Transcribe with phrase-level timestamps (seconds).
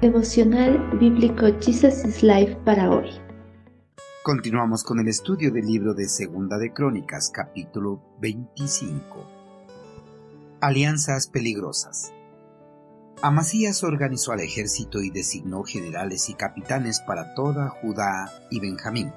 [0.00, 3.10] Devocional Bíblico Jesus is Life para hoy.
[4.22, 9.26] Continuamos con el estudio del libro de Segunda de Crónicas, capítulo 25.
[10.62, 12.14] Alianzas peligrosas.
[13.22, 19.12] Amasías organizó al ejército y designó generales y capitanes para toda Judá y Benjamín.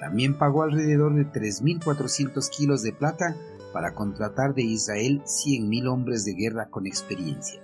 [0.00, 3.36] También pagó alrededor de 3.400 kilos de plata
[3.72, 7.62] para contratar de Israel 100.000 hombres de guerra con experiencia.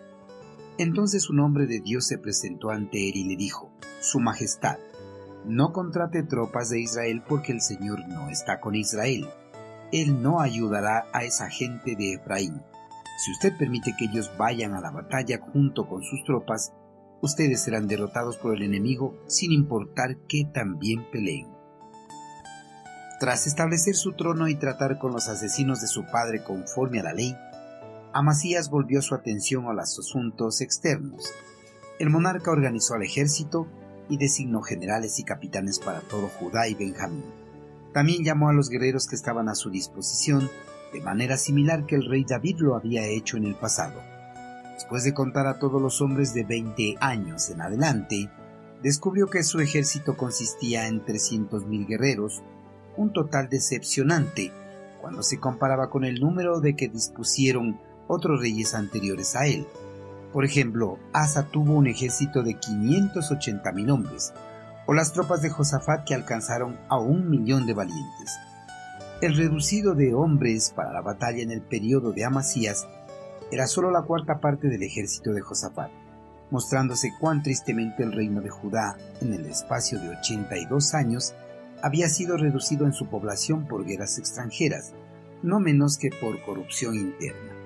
[0.78, 4.78] Entonces un hombre de Dios se presentó ante él y le dijo, Su Majestad,
[5.44, 9.28] no contrate tropas de Israel porque el Señor no está con Israel.
[9.92, 12.62] Él no ayudará a esa gente de Efraín.
[13.24, 16.72] Si usted permite que ellos vayan a la batalla junto con sus tropas,
[17.20, 21.57] ustedes serán derrotados por el enemigo sin importar que también peleen.
[23.18, 27.12] Tras establecer su trono y tratar con los asesinos de su padre conforme a la
[27.12, 27.36] ley,
[28.12, 31.32] Amasías volvió su atención a los asuntos externos.
[31.98, 33.66] El monarca organizó al ejército
[34.08, 37.24] y designó generales y capitanes para todo Judá y Benjamín.
[37.92, 40.48] También llamó a los guerreros que estaban a su disposición,
[40.92, 44.00] de manera similar que el rey David lo había hecho en el pasado.
[44.74, 48.30] Después de contar a todos los hombres de 20 años en adelante,
[48.80, 52.44] descubrió que su ejército consistía en 300.000 guerreros,
[52.98, 54.52] un total decepcionante
[55.00, 59.66] cuando se comparaba con el número de que dispusieron otros reyes anteriores a él.
[60.32, 64.34] Por ejemplo, Asa tuvo un ejército de 580.000 hombres,
[64.86, 68.38] o las tropas de Josafat que alcanzaron a un millón de valientes.
[69.20, 72.86] El reducido de hombres para la batalla en el periodo de Amasías
[73.50, 75.90] era solo la cuarta parte del ejército de Josafat,
[76.50, 81.34] mostrándose cuán tristemente el reino de Judá, en el espacio de 82 años,
[81.82, 84.92] había sido reducido en su población por guerras extranjeras,
[85.42, 87.58] no menos que por corrupción interna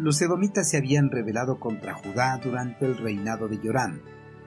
[0.00, 4.00] los edomitas se habían rebelado contra Judá durante el reinado de Yorán,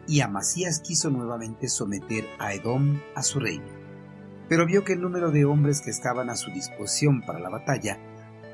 [0.08, 3.68] y Amasías quiso nuevamente someter a Edom a su reino.
[4.50, 8.00] Pero vio que el número de hombres que estaban a su disposición para la batalla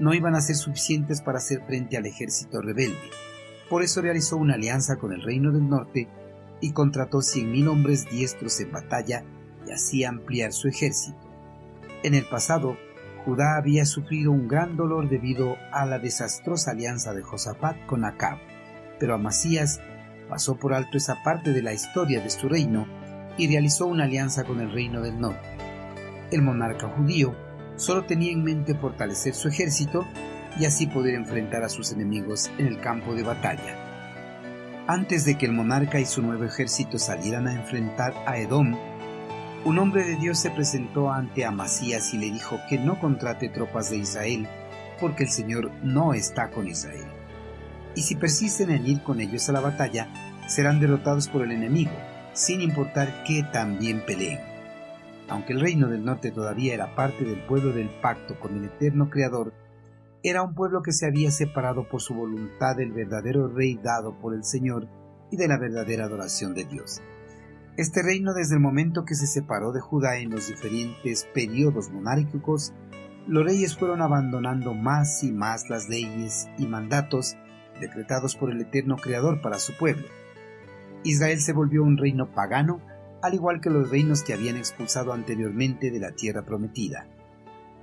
[0.02, 3.10] no iban a ser suficientes para hacer frente al ejército rebelde.
[3.70, 6.10] Por eso realizó una alianza con el reino del norte
[6.60, 9.24] y contrató 100.000 hombres diestros en batalla
[9.70, 11.18] y así ampliar su ejército.
[12.04, 12.78] En el pasado,
[13.26, 18.40] Judá había sufrido un gran dolor debido a la desastrosa alianza de Josafat con Acab,
[19.00, 19.82] pero Amasías
[20.28, 22.88] pasó por alto esa parte de la historia de su reino
[23.38, 25.48] y realizó una alianza con el reino del norte.
[26.32, 27.36] El monarca judío
[27.76, 30.06] solo tenía en mente fortalecer su ejército
[30.60, 33.76] y así poder enfrentar a sus enemigos en el campo de batalla.
[34.88, 38.76] Antes de que el monarca y su nuevo ejército salieran a enfrentar a Edom,
[39.66, 43.90] un hombre de Dios se presentó ante Amasías y le dijo que no contrate tropas
[43.90, 44.48] de Israel,
[45.02, 47.08] porque el Señor no está con Israel.
[47.96, 50.08] Y si persisten en ir con ellos a la batalla,
[50.48, 51.92] serán derrotados por el enemigo,
[52.34, 54.40] sin importar que también peleen.
[55.28, 59.10] Aunque el reino del norte todavía era parte del pueblo del pacto con el eterno
[59.10, 59.54] Creador,
[60.24, 64.34] era un pueblo que se había separado por su voluntad del verdadero rey dado por
[64.34, 64.88] el Señor
[65.32, 67.02] y de la verdadera adoración de Dios.
[67.80, 72.74] Este reino desde el momento que se separó de Judá en los diferentes periodos monárquicos,
[73.26, 77.38] los reyes fueron abandonando más y más las leyes y mandatos
[77.80, 80.06] decretados por el eterno Creador para su pueblo.
[81.06, 82.82] Israel se volvió un reino pagano,
[83.22, 87.08] al igual que los reinos que habían expulsado anteriormente de la tierra prometida.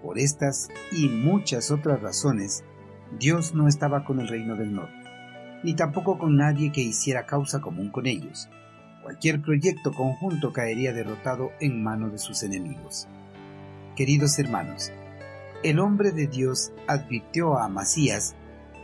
[0.02, 2.64] Por estas y muchas otras razones,
[3.18, 5.08] Dios no estaba con el reino del norte,
[5.64, 8.50] ni tampoco con nadie que hiciera causa común con ellos
[9.06, 13.06] cualquier proyecto conjunto caería derrotado en manos de sus enemigos.
[13.94, 14.90] Queridos hermanos,
[15.62, 18.34] el hombre de Dios advirtió a Amasías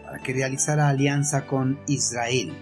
[0.05, 2.53] para que realizara alianza con Israel,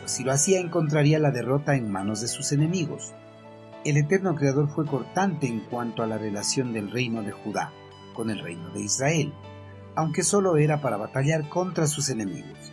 [0.00, 3.12] pues si lo hacía encontraría la derrota en manos de sus enemigos.
[3.84, 7.70] El eterno Creador fue cortante en cuanto a la relación del reino de Judá
[8.14, 9.34] con el reino de Israel,
[9.94, 12.72] aunque solo era para batallar contra sus enemigos.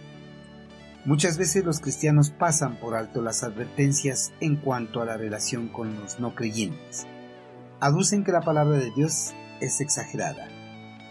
[1.06, 5.96] Muchas veces los cristianos pasan por alto las advertencias en cuanto a la relación con
[6.00, 7.06] los no creyentes.
[7.80, 10.48] Aducen que la palabra de Dios es exagerada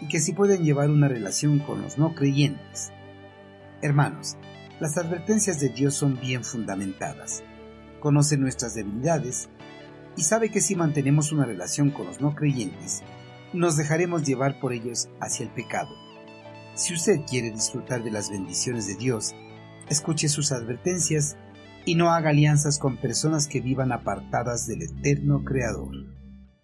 [0.01, 2.91] y que sí pueden llevar una relación con los no creyentes.
[3.81, 4.35] Hermanos,
[4.81, 7.41] las advertencias de Dios son bien fundamentadas.
[8.01, 9.47] Conoce nuestras debilidades
[10.17, 13.01] y sabe que si mantenemos una relación con los no creyentes,
[13.53, 15.95] nos dejaremos llevar por ellos hacia el pecado.
[16.73, 19.33] Si usted quiere disfrutar de las bendiciones de Dios,
[19.89, 21.37] escuche sus advertencias
[21.85, 26.14] y no haga alianzas con personas que vivan apartadas del eterno Creador.